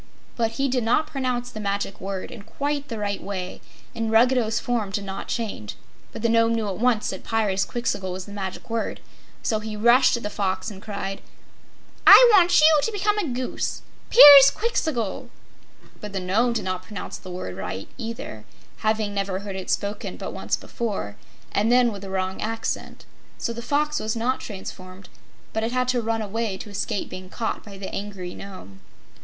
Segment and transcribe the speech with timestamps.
[0.35, 3.61] But he did not pronounce the Magic Word in quite the right way,
[3.93, 5.75] and Ruggedo's form did not change.
[6.11, 8.99] But the Nome knew at once that "Pyrzqxgl!" was the Magic Word,
[9.43, 11.21] so he rushed at the Fox and cried:
[12.07, 15.29] "I want you to become a Goose Pyrzqxgl!"
[15.99, 18.43] But the Nome did not pronounce the word aright, either,
[18.77, 21.15] having never heard it spoken but once before,
[21.51, 23.05] and then with a wrong accent.
[23.37, 25.09] So the Fox was not transformed,
[25.53, 28.79] but it had to run away to escape being caught by the angry Nome.